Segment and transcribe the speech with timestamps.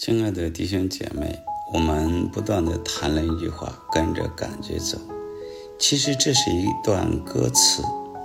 [0.00, 1.38] 亲爱的弟兄姐妹，
[1.74, 4.96] 我们不断的谈论一句话，跟着感觉走。
[5.78, 7.82] 其实这是一段歌词，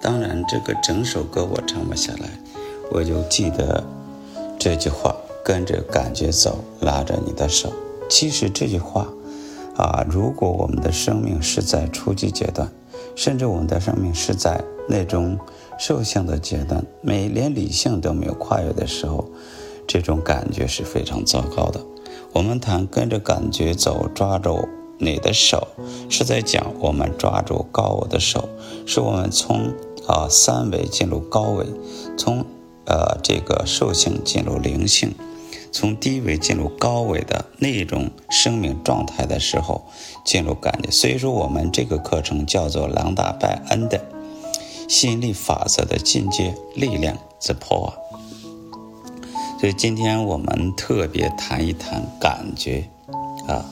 [0.00, 2.30] 当然这个整首歌我唱不下来，
[2.90, 3.84] 我就记得
[4.58, 7.70] 这句话：跟着感觉走，拉着你的手。
[8.08, 9.06] 其实这句话
[9.76, 12.72] 啊，如果我们的生命是在初级阶段，
[13.14, 15.38] 甚至我们的生命是在那种
[15.78, 19.30] 兽性的阶段，每连理性都没有跨越的时候。
[19.88, 21.84] 这种感觉是非常糟糕的。
[22.32, 24.68] 我们谈跟着感觉走，抓住
[24.98, 25.66] 你的手，
[26.10, 28.48] 是在讲我们抓住高我的手，
[28.86, 29.72] 是我们从
[30.06, 31.64] 啊三维进入高维，
[32.18, 32.44] 从
[32.84, 35.14] 呃这个兽性进入灵性，
[35.72, 39.86] 从低维进入高维的那种生命状态的时候，
[40.24, 40.90] 进入感觉。
[40.90, 44.04] 所以说，我们这个课程叫做狼大拜恩的
[44.86, 47.94] 吸引力法则的进阶力量之破瓦。
[49.58, 52.88] 所以今天我们特别谈一谈感觉，
[53.48, 53.64] 啊，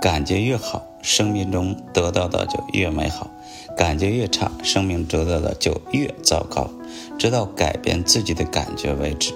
[0.00, 3.28] 感觉越好，生命中得到的就越美好；
[3.76, 6.68] 感觉越差，生命得到的就越糟糕。
[7.16, 9.32] 直到改变自己的感觉为止。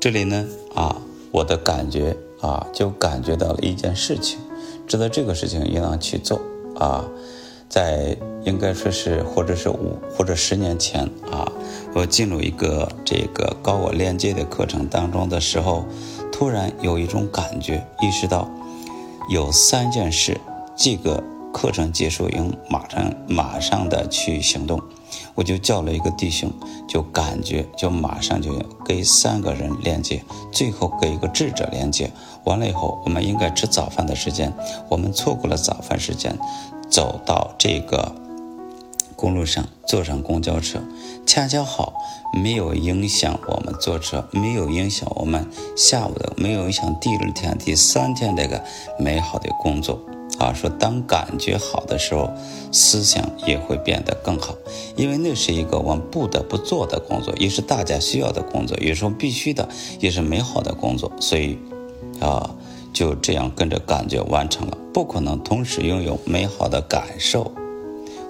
[0.00, 0.96] 这里呢，啊，
[1.32, 4.38] 我的感觉啊，就感觉到了一件事情，
[4.86, 6.40] 知道这个事情应当去做
[6.76, 7.04] 啊。
[7.68, 11.50] 在应该说是，或者是五或者十年前啊，
[11.94, 15.84] 我进入一个这个高我链接的课程当中的时候，
[16.32, 18.48] 突然有一种感觉，意识到
[19.30, 20.40] 有三件事，
[20.76, 21.22] 这个
[21.56, 24.78] 课程结束应马上马上的去行动，
[25.34, 26.52] 我就叫了一个弟兄，
[26.86, 32.12] 就感觉就马上就给三个人连接，最后给一个智者连接，
[32.44, 34.52] 完了以后，我们应该吃早饭的时间，
[34.90, 36.38] 我们错过了早饭时间。
[36.90, 38.14] 走到这个
[39.16, 40.78] 公路上，坐上公交车，
[41.26, 41.94] 恰恰好
[42.34, 48.62] 没有影响我们坐车，没有影响我们下午的，没有影响第二天、第三天这个
[48.98, 49.98] 美好的工作
[50.38, 50.52] 啊。
[50.52, 52.30] 说当感觉好的时候，
[52.72, 54.54] 思想也会变得更好，
[54.96, 59.68] 因为那是一个我们不得不做的工作，也是大家需要的工作，也是必须的，
[60.00, 61.58] 也是美好的工作，所以
[62.20, 62.54] 啊。
[62.92, 67.52] 就这样跟着感觉完成了，不可能同时拥有美好的感受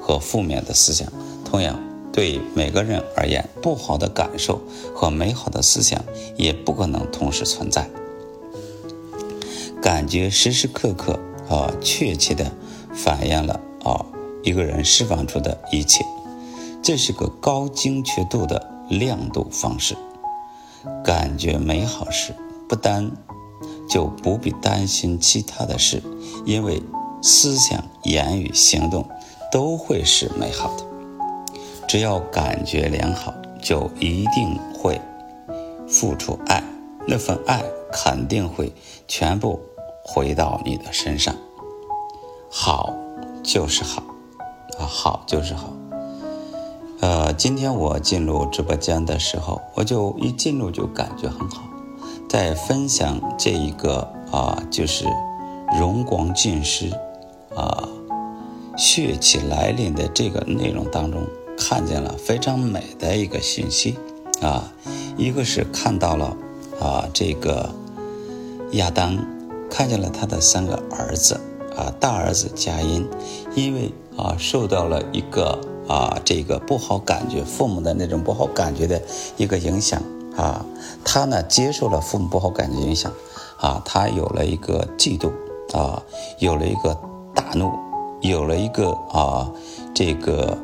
[0.02, 1.06] 和负面的思想。
[1.44, 1.80] 同样，
[2.12, 4.60] 对每个人而言，不好的感受
[4.92, 6.04] 和美好的思想
[6.34, 7.88] 也不可能同时存在。
[9.80, 11.16] 感觉时时刻刻
[11.48, 12.50] 啊，确切的
[12.92, 14.04] 反映了啊
[14.42, 16.04] 一个人释放出的一切，
[16.82, 19.96] 这是个高精确度的亮度方式。
[21.04, 22.34] 感觉美好时，
[22.68, 23.10] 不单
[23.88, 26.02] 就不必担心其他的事，
[26.44, 26.82] 因为
[27.22, 29.08] 思想、言语、行动
[29.50, 30.84] 都会是美好的。
[31.88, 33.32] 只要感觉良好，
[33.62, 35.00] 就一定会
[35.88, 36.62] 付出爱，
[37.06, 38.72] 那份爱肯定会
[39.08, 39.60] 全部
[40.06, 41.34] 回到你的身上。
[42.48, 42.94] 好
[43.42, 44.02] 就是好，
[44.78, 45.72] 啊，好就是好。
[47.00, 51.62] 呃，今天我进入直播间的时候，我就一进入就感觉很好。
[52.28, 55.04] 在分享这一个啊，就是
[55.78, 56.90] 荣光尽失
[57.54, 57.88] 啊，
[58.76, 61.22] 血气来临的这个内容当中，
[61.58, 63.98] 看见了非常美的一个信息
[64.40, 64.72] 啊。
[65.16, 66.36] 一个是看到了
[66.80, 67.70] 啊，这个
[68.72, 69.16] 亚当
[69.70, 71.40] 看见了他的三个儿子
[71.76, 73.08] 啊，大儿子佳音，
[73.54, 79.00] 因为啊受到了一个啊这个不好感觉，父母的那种不好感觉的
[79.36, 80.02] 一个影响。
[80.36, 80.66] 啊，
[81.02, 83.10] 他呢接受了父母不好感觉影响，
[83.58, 85.30] 啊，他有了一个嫉妒，
[85.72, 86.02] 啊，
[86.38, 86.94] 有了一个
[87.34, 87.72] 大怒，
[88.20, 89.50] 有了一个啊
[89.94, 90.58] 这个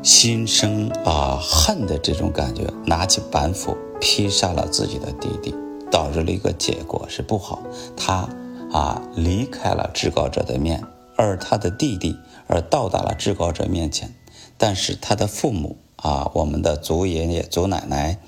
[0.00, 5.52] 心生啊恨的这种感觉，拿起板斧劈杀了自己的弟弟，
[5.94, 7.62] 导致了一个结果是不好，
[7.96, 8.28] 他
[8.72, 10.82] 啊离开了至高者的面，
[11.16, 12.16] 而他的弟弟
[12.48, 14.12] 而到达了至高者面前，
[14.58, 15.76] 但是他的父母。
[15.96, 18.18] 啊，我们的祖爷爷、祖奶奶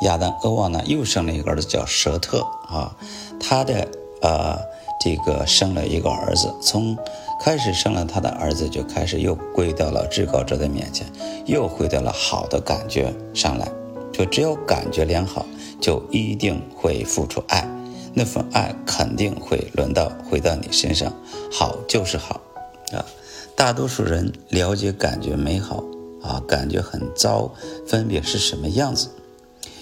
[0.00, 2.96] 亚当、俄王呢，又生了一个儿子叫舍特啊。
[3.38, 3.86] 他的
[4.20, 4.58] 呃，
[5.00, 6.98] 这个生了一个儿子，从
[7.40, 11.06] 开始生了他的儿子，就开始又归到了至高者的面前，
[11.46, 13.68] 又回到了好的感觉上来。
[14.12, 15.46] 就只有感觉良好，
[15.80, 17.68] 就一定会付出爱，
[18.14, 21.12] 那份爱肯定会轮到回到你身上。
[21.50, 22.40] 好就是好
[22.92, 23.04] 啊，
[23.56, 25.82] 大多数人了解感觉美好。
[26.22, 27.50] 啊，感觉很糟，
[27.86, 29.08] 分别是什么样子，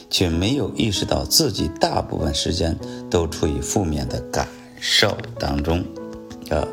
[0.09, 2.79] 却没有意识到自己大部分时间
[3.11, 4.47] 都处于负面的感
[4.79, 5.85] 受当中。
[6.49, 6.65] 啊，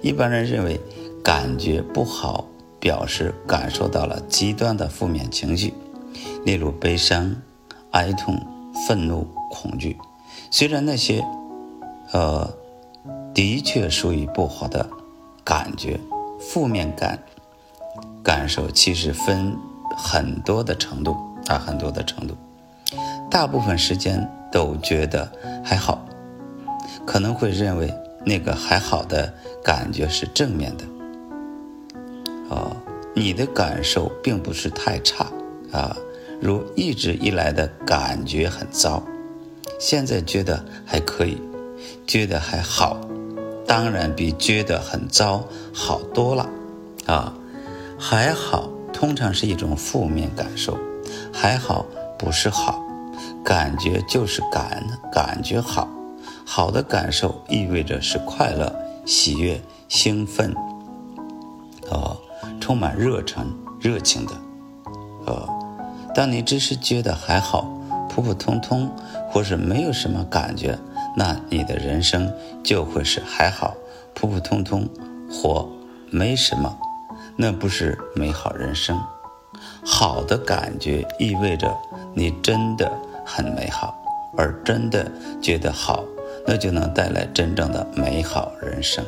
[0.00, 0.80] 一般人认为
[1.22, 2.46] 感觉不好，
[2.80, 5.74] 表示感受到了极端的负面情绪，
[6.46, 7.36] 例如悲伤、
[7.90, 8.40] 哀痛、
[8.86, 9.96] 愤怒、恐惧。
[10.50, 11.24] 虽然那些，
[12.12, 12.48] 呃，
[13.34, 14.88] 的确属于不好的
[15.44, 15.98] 感觉，
[16.38, 17.18] 负面感
[18.22, 19.56] 感受，其实分
[19.96, 21.16] 很多的程度
[21.46, 22.34] 啊，很多的程度。
[23.30, 25.30] 大部分时间都觉得
[25.64, 26.04] 还好，
[27.06, 27.92] 可能会认为
[28.24, 29.32] 那个还好的
[29.62, 30.84] 感觉是正面的。
[32.54, 32.76] 啊，
[33.14, 35.26] 你的感受并不是太差
[35.70, 35.96] 啊，
[36.40, 39.02] 如一直以来的感觉很糟。
[39.78, 41.40] 现在觉得还可以，
[42.06, 43.00] 觉得还好，
[43.66, 45.42] 当然比觉得很糟
[45.72, 46.48] 好多了，
[47.06, 47.32] 啊，
[47.98, 50.76] 还好通常是一种负面感受，
[51.32, 51.86] 还好
[52.18, 52.82] 不是好，
[53.42, 55.88] 感觉就是感感觉好，
[56.44, 58.74] 好的感受意味着是快乐、
[59.06, 59.58] 喜悦、
[59.88, 60.54] 兴奋，
[61.90, 62.14] 啊，
[62.60, 63.46] 充满热忱、
[63.80, 64.32] 热情的，
[65.26, 65.48] 呃，
[66.14, 67.76] 当你只是觉得还好。
[68.12, 68.90] 普普通通，
[69.30, 70.76] 或是没有什么感觉，
[71.16, 72.30] 那你的人生
[72.60, 73.72] 就会是还好，
[74.14, 74.86] 普普通通
[75.30, 75.68] 或
[76.10, 76.76] 没什么，
[77.36, 79.00] 那不是美好人生。
[79.84, 81.72] 好的感觉意味着
[82.12, 82.90] 你真的
[83.24, 83.94] 很美好，
[84.36, 85.10] 而真的
[85.40, 86.04] 觉得好，
[86.44, 89.04] 那就能带来真正的美好人生。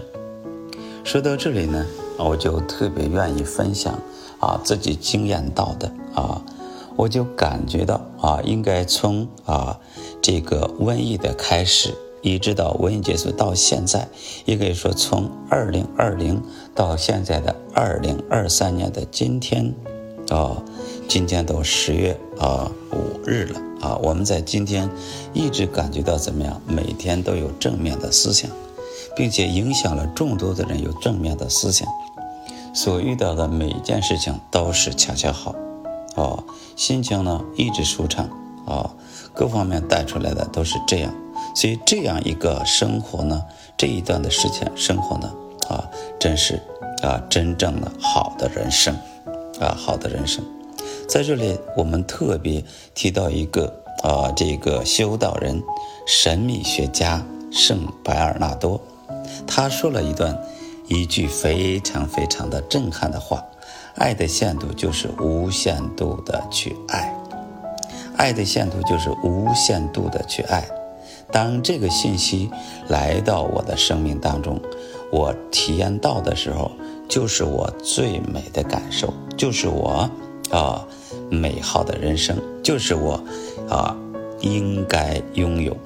[1.03, 1.85] 说到这里呢，
[2.19, 3.99] 我就特别愿意分享
[4.39, 6.41] 啊自己经验到的啊。
[6.97, 9.79] 我就感觉到啊，应该从啊
[10.21, 14.09] 这个瘟疫的开始，一直到瘟疫结束到现在，
[14.45, 16.41] 也可以说从二零二零
[16.75, 19.75] 到现在的二零二三年的今天，
[20.29, 20.63] 啊，
[21.09, 24.89] 今天都十月啊五日了啊，我们在今天
[25.33, 26.61] 一直感觉到怎么样？
[26.67, 28.51] 每天都有正面的思想，
[29.17, 31.89] 并且影响了众多的人有正面的思想，
[32.75, 35.55] 所遇到的每一件事情都是恰恰好。
[36.15, 36.45] 哦，
[36.77, 38.29] 心情呢一直舒畅，
[38.67, 38.91] 啊，
[39.33, 41.15] 各方面带出来的都是这样，
[41.55, 43.43] 所以这样一个生活呢，
[43.79, 45.33] 这一段的时间生活呢，
[45.69, 45.89] 啊，
[46.21, 46.61] 真是
[47.03, 48.95] 啊，真正的好的人生，
[49.59, 50.45] 啊，好的人生，
[51.09, 52.63] 在这里我们特别
[52.95, 53.73] 提到一个
[54.03, 55.63] 啊，这个修道人、
[56.07, 58.79] 神秘学家圣白尔纳多，
[59.47, 60.39] 他说了一段
[60.89, 63.43] 一句非常非常的震撼的话。
[63.97, 67.15] 爱的限度就是无限度的去爱，
[68.17, 70.65] 爱的限度就是无限度的去爱。
[71.31, 72.51] 当这个信息
[72.89, 74.61] 来到我的生命当中，
[75.11, 76.71] 我体验到的时候，
[77.09, 80.11] 就是我最美的感受，就是我
[80.51, 80.87] 啊
[81.31, 83.23] 美好的人生，就是我
[83.69, 83.97] 啊
[84.41, 85.77] 应该拥有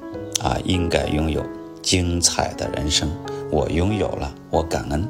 [0.43, 1.45] 啊应该拥有
[1.83, 3.09] 精彩的人生。
[3.51, 5.09] 我拥有了，我感恩。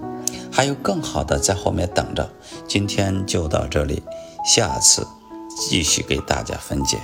[0.56, 2.26] 还有更好的在后面等着。
[2.66, 4.02] 今天就到这里，
[4.42, 5.06] 下次
[5.54, 6.96] 继续给大家分解。